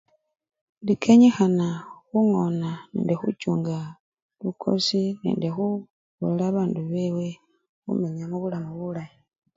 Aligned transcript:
Indi 0.79 0.93
kenyikhana 1.03 1.67
khungona 2.09 2.69
nende 2.91 3.13
khuchunga 3.19 3.77
lukosi 4.43 5.01
nende 5.23 5.47
khubolela 5.53 6.45
babandu 6.47 6.81
bewe 6.91 7.27
khumenya 7.83 8.25
mubulamu 8.31 8.71
bulayi. 8.79 9.15